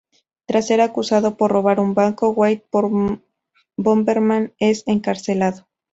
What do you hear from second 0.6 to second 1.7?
ser acusado por